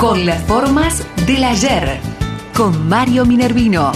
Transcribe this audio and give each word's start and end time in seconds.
con 0.00 0.24
las 0.24 0.42
formas 0.44 1.06
del 1.26 1.44
ayer, 1.44 1.98
con 2.56 2.88
Mario 2.88 3.26
Minervino. 3.26 3.92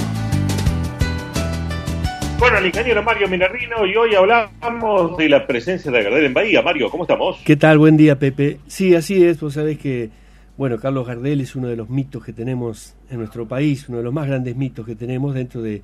Bueno, 2.38 2.58
el 2.58 2.66
ingeniero 2.66 3.02
Mario 3.02 3.26
Minervino 3.26 3.86
y 3.86 3.96
hoy 3.96 4.14
hablamos 4.14 5.16
de 5.16 5.30
la 5.30 5.46
presencia 5.46 5.90
de 5.90 6.02
Gardel 6.02 6.26
en 6.26 6.34
Bahía. 6.34 6.60
Mario, 6.60 6.90
¿cómo 6.90 7.04
estamos? 7.04 7.40
¿Qué 7.42 7.56
tal? 7.56 7.78
Buen 7.78 7.96
día, 7.96 8.18
Pepe. 8.18 8.58
Sí, 8.66 8.94
así 8.94 9.24
es. 9.24 9.40
Vos 9.40 9.54
sabés 9.54 9.78
que, 9.78 10.10
bueno, 10.58 10.78
Carlos 10.78 11.06
Gardel 11.06 11.40
es 11.40 11.56
uno 11.56 11.68
de 11.68 11.76
los 11.76 11.88
mitos 11.88 12.22
que 12.22 12.34
tenemos 12.34 12.94
en 13.08 13.16
nuestro 13.16 13.48
país, 13.48 13.88
uno 13.88 13.96
de 13.96 14.04
los 14.04 14.12
más 14.12 14.26
grandes 14.26 14.56
mitos 14.56 14.84
que 14.84 14.96
tenemos 14.96 15.32
dentro 15.32 15.62
de, 15.62 15.80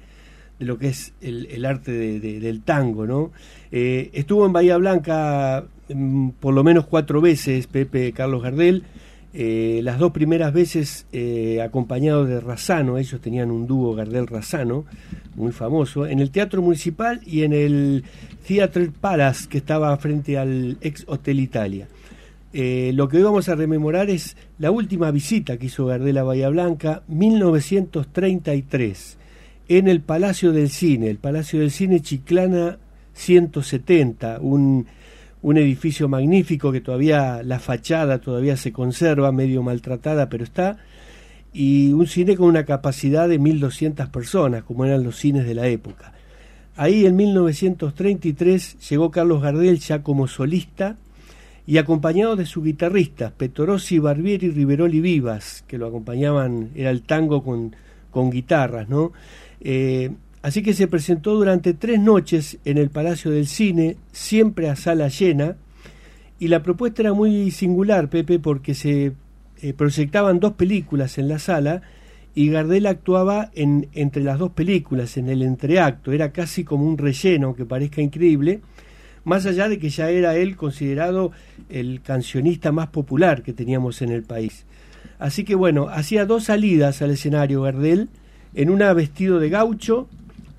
lo 0.59 0.77
que 0.77 0.89
es 0.89 1.15
el, 1.23 1.65
arte 1.65 1.93
del 1.93 2.61
tango, 2.61 3.07
¿no? 3.07 3.31
Eh, 3.73 4.11
estuvo 4.13 4.45
en 4.45 4.53
Bahía 4.53 4.77
Blanca 4.77 5.65
mm, 5.89 6.29
por 6.41 6.53
lo 6.53 6.63
menos 6.63 6.87
cuatro 6.87 7.23
veces, 7.23 7.67
Pepe 7.69 8.13
Carlos 8.13 8.43
Gardel. 8.43 8.85
Eh, 9.33 9.81
las 9.85 10.01
dos 10.01 10.11
primeras 10.11 10.53
veces 10.53 11.07
eh, 11.13 11.63
acompañado 11.63 12.25
de 12.25 12.41
Razano, 12.41 12.99
ellos 12.99 13.21
tenían 13.21 13.53
un 13.53 13.67
dúo 13.67 13.95
Gardel-Razano, 13.95 14.87
muy 15.37 15.53
famoso, 15.53 16.07
en 16.07 16.19
el 16.19 16.33
Teatro 16.33 16.63
Municipal 16.63 17.21
y 17.25 17.43
en 17.43 17.53
el 17.53 18.05
Theatre 18.47 18.91
Palace, 18.91 19.49
que 19.49 19.59
estaba 19.59 19.97
frente 19.99 20.37
al 20.37 20.79
ex 20.81 21.05
Hotel 21.07 21.39
Italia. 21.39 21.87
Eh, 22.53 22.91
lo 22.95 23.09
que 23.09 23.19
hoy 23.19 23.23
vamos 23.23 23.49
a 23.49 23.55
rememorar 23.55 24.11
es 24.11 24.37
la 24.59 24.73
última 24.73 25.13
visita 25.13 25.57
que 25.57 25.67
hizo 25.67 25.87
Gardel 25.87 26.19
a 26.19 26.25
Bahía 26.25 26.49
Blanca, 26.49 27.05
1933, 27.07 29.17
en 29.69 29.87
el 29.87 30.01
Palacio 30.01 30.51
del 30.51 30.71
Cine, 30.71 31.09
el 31.09 31.19
Palacio 31.19 31.61
del 31.61 31.71
Cine 31.71 32.01
Chiclana 32.01 32.79
170, 33.15 34.41
un 34.41 34.87
un 35.43 35.57
edificio 35.57 36.09
magnífico 36.09 36.73
que 36.73 36.81
todavía 36.81 37.43
la 37.43 37.59
fachada 37.59 38.21
todavía 38.21 38.57
se 38.57 38.73
conserva, 38.73 39.33
medio 39.33 39.63
maltratada, 39.63 40.29
pero 40.29 40.45
está, 40.45 40.79
y 41.53 41.93
un 41.93 42.07
cine 42.07 42.37
con 42.37 42.49
una 42.49 42.65
capacidad 42.65 43.29
de 43.29 43.41
1.200 43.41 44.11
personas, 44.11 44.63
como 44.65 44.85
eran 44.85 45.03
los 45.03 45.17
cines 45.17 45.47
de 45.47 45.55
la 45.55 45.67
época. 45.67 46.13
Ahí 46.77 47.07
en 47.07 47.17
1933 47.17 48.89
llegó 48.89 49.11
Carlos 49.11 49.43
Gardel 49.43 49.79
ya 49.79 50.03
como 50.03 50.29
solista 50.29 50.97
y 51.67 51.79
acompañado 51.79 52.37
de 52.37 52.47
sus 52.47 52.65
guitarristas, 52.65 53.33
Petorossi, 53.33 53.99
Barbieri, 53.99 54.51
Riveroli 54.51 55.01
Vivas, 55.01 55.65
que 55.67 55.79
lo 55.79 55.87
acompañaban, 55.87 56.71
era 56.75 56.91
el 56.91 57.03
tango 57.03 57.43
con, 57.43 57.75
con 58.11 58.31
guitarras, 58.31 58.89
¿no? 58.89 59.13
Eh, 59.61 60.11
Así 60.43 60.63
que 60.63 60.73
se 60.73 60.89
presentó 60.89 61.35
durante 61.35 61.75
tres 61.75 62.01
noches 62.01 62.59
en 62.65 62.79
el 62.79 62.89
Palacio 62.89 63.31
del 63.31 63.47
Cine, 63.47 63.97
siempre 64.11 64.71
a 64.71 64.77
sala 64.77 65.09
llena, 65.09 65.57
y 66.39 66.49
la 66.49 66.63
propuesta 66.63 67.03
era 67.03 67.13
muy 67.13 67.51
singular, 67.51 68.09
Pepe, 68.09 68.39
porque 68.39 68.75
se 68.75 69.13
eh, 69.61 69.73
proyectaban 69.75 70.41
dos 70.41 70.55
películas 70.55 71.19
en 71.19 71.29
la 71.29 71.39
sala 71.39 71.83
y 72.35 72.49
Gardel 72.49 72.87
actuaba 72.87 73.51
en, 73.55 73.89
entre 73.93 74.23
las 74.23 74.39
dos 74.39 74.53
películas, 74.53 75.19
en 75.19 75.29
el 75.29 75.43
entreacto, 75.43 76.13
era 76.13 76.33
casi 76.33 76.65
como 76.65 76.87
un 76.87 76.97
relleno, 76.97 77.49
aunque 77.49 77.67
parezca 77.67 78.01
increíble, 78.01 78.61
más 79.25 79.45
allá 79.45 79.69
de 79.69 79.79
que 79.79 79.91
ya 79.91 80.09
era 80.09 80.37
él 80.37 80.57
considerado 80.57 81.33
el 81.69 82.01
cancionista 82.01 82.73
más 82.73 82.89
popular 82.89 83.43
que 83.43 83.53
teníamos 83.53 84.01
en 84.01 84.11
el 84.11 84.23
país. 84.23 84.65
Así 85.19 85.45
que 85.45 85.55
bueno, 85.55 85.89
hacía 85.91 86.25
dos 86.25 86.45
salidas 86.45 87.03
al 87.03 87.11
escenario 87.11 87.63
Gardel, 87.63 88.09
en 88.55 88.71
una 88.71 88.93
vestido 88.95 89.39
de 89.39 89.51
gaucho 89.51 90.09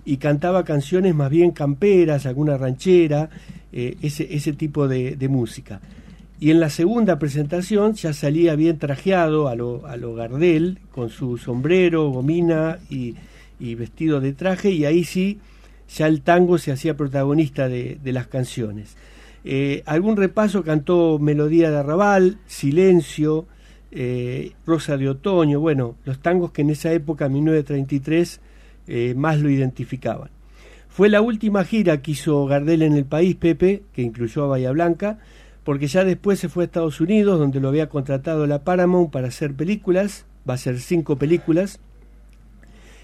y 0.05 0.17
cantaba 0.17 0.63
canciones 0.63 1.15
más 1.15 1.29
bien 1.29 1.51
camperas, 1.51 2.25
alguna 2.25 2.57
ranchera, 2.57 3.29
eh, 3.71 3.97
ese, 4.01 4.35
ese 4.35 4.53
tipo 4.53 4.87
de, 4.87 5.15
música. 5.29 5.79
Y 6.39 6.51
en 6.51 6.59
la 6.59 6.69
segunda 6.69 7.19
presentación 7.19 7.93
ya 7.93 8.13
salía 8.13 8.55
bien 8.55 8.79
trajeado 8.79 9.47
a 9.47 9.55
lo, 9.55 9.85
a 9.85 9.95
lo 9.95 10.15
Gardel, 10.15 10.79
con 10.91 11.09
su 11.09 11.37
sombrero, 11.37 12.09
gomina 12.09 12.79
y, 12.89 13.15
vestido 13.75 14.19
de 14.19 14.33
traje, 14.33 14.71
y 14.71 14.85
ahí 14.85 15.03
sí 15.03 15.39
ya 15.95 16.07
el 16.07 16.21
tango 16.21 16.57
se 16.57 16.71
hacía 16.71 16.97
protagonista 16.97 17.69
de, 17.69 17.99
las 18.05 18.27
canciones. 18.27 18.97
Eh, 19.43 19.83
algún 19.85 20.17
repaso 20.17 20.63
cantó 20.63 21.19
Melodía 21.19 21.69
de 21.69 21.77
Arrabal, 21.77 22.39
Silencio, 22.47 23.45
eh, 23.91 24.53
Rosa 24.65 24.97
de 24.97 25.09
Otoño, 25.09 25.59
bueno, 25.59 25.95
los 26.05 26.19
tangos 26.19 26.51
que 26.51 26.61
en 26.61 26.71
esa 26.71 26.91
época, 26.91 27.29
1933, 27.29 28.39
eh, 28.87 29.13
más 29.15 29.39
lo 29.39 29.49
identificaban. 29.49 30.29
Fue 30.89 31.07
la 31.07 31.21
última 31.21 31.63
gira 31.63 32.01
que 32.01 32.11
hizo 32.11 32.45
Gardel 32.45 32.81
en 32.81 32.93
el 32.93 33.05
país, 33.05 33.35
Pepe, 33.35 33.83
que 33.93 34.01
incluyó 34.01 34.43
a 34.43 34.47
Bahía 34.47 34.71
Blanca, 34.71 35.19
porque 35.63 35.87
ya 35.87 36.03
después 36.03 36.39
se 36.39 36.49
fue 36.49 36.63
a 36.63 36.65
Estados 36.65 36.99
Unidos, 36.99 37.39
donde 37.39 37.59
lo 37.59 37.69
había 37.69 37.87
contratado 37.87 38.45
la 38.45 38.63
Paramount 38.63 39.11
para 39.11 39.29
hacer 39.29 39.53
películas, 39.53 40.25
va 40.49 40.55
a 40.55 40.57
ser 40.57 40.79
cinco 40.79 41.15
películas, 41.15 41.79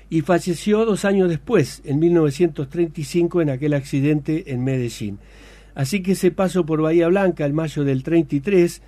y 0.09 0.21
falleció 0.21 0.85
dos 0.85 1.05
años 1.05 1.29
después, 1.29 1.81
en 1.85 1.99
1935, 1.99 3.41
en 3.41 3.49
aquel 3.49 3.73
accidente 3.73 4.51
en 4.51 4.63
Medellín. 4.63 5.19
Así 5.75 6.01
que 6.01 6.13
ese 6.13 6.31
paso 6.31 6.65
por 6.65 6.81
Bahía 6.81 7.07
Blanca, 7.07 7.45
el 7.45 7.53
mayo 7.53 7.83
del 7.83 8.03
33, 8.03 8.81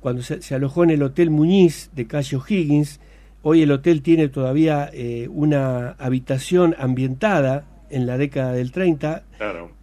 cuando 0.00 0.22
se, 0.22 0.42
se 0.42 0.54
alojó 0.54 0.84
en 0.84 0.90
el 0.90 1.02
Hotel 1.02 1.30
Muñiz 1.30 1.90
de 1.94 2.06
Cayo 2.06 2.42
Higgins, 2.46 3.00
Hoy 3.44 3.62
el 3.62 3.72
hotel 3.72 4.02
tiene 4.02 4.28
todavía 4.28 4.88
eh, 4.92 5.28
una 5.28 5.90
habitación 5.98 6.76
ambientada 6.78 7.66
en 7.90 8.06
la 8.06 8.16
década 8.16 8.52
del 8.52 8.70
30, 8.70 9.24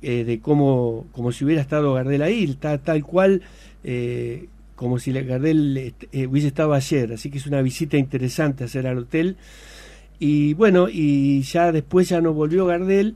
eh, 0.01 0.23
de 0.23 0.39
cómo, 0.39 1.07
como 1.11 1.33
si 1.33 1.43
hubiera 1.43 1.61
estado 1.61 1.93
Gardel 1.93 2.21
ahí, 2.21 2.45
está 2.45 2.77
tal 2.77 3.03
cual 3.03 3.41
eh, 3.83 4.47
como 4.75 4.97
si 4.97 5.11
Gardel 5.11 5.93
hubiese 6.29 6.47
estado 6.47 6.73
ayer, 6.73 7.11
así 7.11 7.29
que 7.29 7.37
es 7.37 7.47
una 7.47 7.61
visita 7.61 7.97
interesante 7.97 8.63
hacer 8.63 8.87
al 8.87 8.99
hotel. 8.99 9.35
Y 10.19 10.53
bueno, 10.53 10.87
y 10.89 11.41
ya 11.41 11.73
después 11.73 12.07
ya 12.07 12.21
no 12.21 12.33
volvió 12.33 12.65
Gardel. 12.65 13.15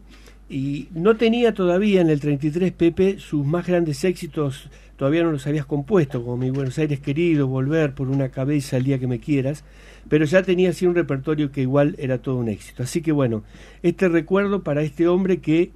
Y 0.50 0.90
no 0.94 1.16
tenía 1.16 1.54
todavía 1.54 2.02
en 2.02 2.10
el 2.10 2.20
33 2.20 2.74
Pepe 2.74 3.18
sus 3.18 3.46
más 3.46 3.66
grandes 3.66 4.04
éxitos, 4.04 4.70
todavía 5.04 5.24
no 5.24 5.34
los 5.34 5.46
habías 5.48 5.66
compuesto, 5.66 6.24
como 6.24 6.38
Mi 6.38 6.50
Buenos 6.50 6.80
Aires 6.80 7.02
querido, 7.02 7.46
Volver 7.46 7.94
por 7.94 8.08
una 8.08 8.30
cabeza 8.30 8.78
el 8.78 8.86
día 8.86 9.00
que 9.00 9.08
me 9.08 9.20
quieras 9.20 9.66
pero 10.10 10.24
ya 10.24 10.44
tenía 10.44 10.70
así 10.70 10.86
un 10.86 10.96
repertorio 10.96 11.52
que 11.52 11.62
igual 11.62 11.96
era 11.98 12.18
todo 12.18 12.38
un 12.38 12.48
éxito. 12.48 12.84
Así 12.84 13.02
que 13.02 13.12
bueno, 13.12 13.44
este 13.82 14.08
recuerdo 14.08 14.64
para 14.64 14.82
este 14.82 15.10
hombre 15.10 15.40
que 15.40 15.72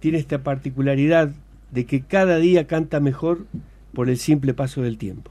tiene 0.00 0.18
esta 0.18 0.42
particularidad 0.42 1.30
de 1.70 1.86
que 1.86 2.02
cada 2.02 2.38
día 2.38 2.66
canta 2.66 2.98
mejor 2.98 3.46
por 3.92 4.08
el 4.08 4.16
simple 4.16 4.54
paso 4.54 4.82
del 4.82 4.98
tiempo. 4.98 5.30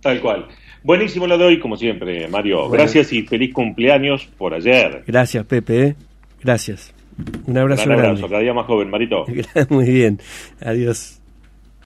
Tal 0.00 0.20
cual. 0.20 0.46
Buenísimo 0.84 1.26
lo 1.26 1.36
de 1.36 1.44
hoy, 1.44 1.58
como 1.58 1.76
siempre, 1.76 2.28
Mario. 2.28 2.68
Gracias 2.68 3.12
y 3.12 3.22
feliz 3.22 3.52
cumpleaños 3.52 4.26
por 4.38 4.54
ayer. 4.54 5.02
Gracias, 5.06 5.44
Pepe. 5.46 5.82
¿eh? 5.82 5.96
Gracias. 6.42 6.94
Un 7.46 7.58
abrazo, 7.58 7.84
Un 7.84 7.92
abrazo, 7.92 8.28
cada 8.28 8.40
día 8.40 8.54
más 8.54 8.66
joven, 8.66 8.90
Marito. 8.90 9.26
Muy 9.68 9.90
bien. 9.90 10.20
Adiós. 10.60 11.17